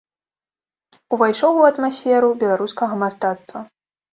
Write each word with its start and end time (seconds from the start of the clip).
Увайшоў 1.17 1.53
у 1.65 1.67
атмасферу 1.71 2.33
беларускага 2.45 2.93
мастацтва. 3.07 3.59